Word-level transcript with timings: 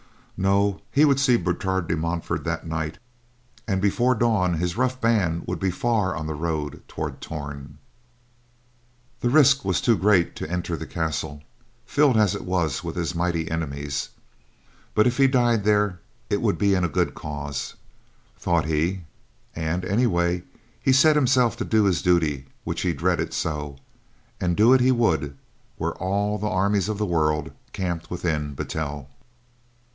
No, 0.35 0.81
he 0.91 1.05
would 1.05 1.19
see 1.19 1.37
Bertrade 1.37 1.85
de 1.87 1.95
Montfort 1.95 2.43
that 2.45 2.65
night 2.65 2.97
and 3.67 3.79
before 3.79 4.15
dawn 4.15 4.55
his 4.55 4.75
rough 4.75 4.99
band 4.99 5.43
would 5.45 5.59
be 5.59 5.69
far 5.69 6.15
on 6.15 6.25
the 6.25 6.33
road 6.33 6.81
toward 6.87 7.21
Torn. 7.21 7.77
The 9.19 9.29
risk 9.29 9.63
was 9.63 9.79
great 9.81 10.35
to 10.37 10.49
enter 10.49 10.75
the 10.75 10.87
castle, 10.87 11.43
filled 11.85 12.17
as 12.17 12.33
it 12.33 12.43
was 12.43 12.83
with 12.83 12.95
his 12.95 13.13
mighty 13.13 13.51
enemies. 13.51 14.09
But 14.95 15.05
if 15.05 15.17
he 15.17 15.27
died 15.27 15.63
there, 15.63 15.99
it 16.31 16.41
would 16.41 16.57
be 16.57 16.73
in 16.73 16.83
a 16.83 16.87
good 16.89 17.13
cause, 17.13 17.75
thought 18.39 18.65
he 18.65 19.03
and, 19.55 19.85
anyway, 19.85 20.41
he 20.81 20.89
had 20.89 20.95
set 20.95 21.15
himself 21.15 21.55
to 21.57 21.65
do 21.65 21.83
this 21.83 22.01
duty 22.01 22.47
which 22.63 22.81
he 22.81 22.93
dreaded 22.93 23.35
so, 23.35 23.75
and 24.39 24.57
do 24.57 24.73
it 24.73 24.81
he 24.81 24.91
would 24.91 25.37
were 25.77 25.95
all 25.99 26.39
the 26.39 26.49
armies 26.49 26.89
of 26.89 26.97
the 26.97 27.05
world 27.05 27.51
camped 27.71 28.09
within 28.09 28.55
Battel. 28.55 29.07